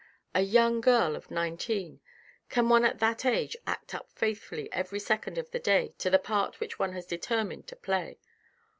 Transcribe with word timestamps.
A 0.33 0.41
young 0.41 0.81
girl 0.81 1.15
of 1.15 1.29
nineteen! 1.29 2.01
Can 2.49 2.69
one 2.69 2.85
at 2.85 2.97
that 2.97 3.23
age 3.23 3.55
act 3.67 3.93
up 3.93 4.09
faithfully 4.11 4.67
every 4.73 4.97
second 4.97 5.37
of 5.37 5.51
the 5.51 5.59
day 5.59 5.93
to 5.99 6.09
the 6.09 6.17
part 6.17 6.59
which 6.59 6.79
one 6.79 6.93
has 6.93 7.05
determined 7.05 7.67
to 7.67 7.75
play. 7.75 8.17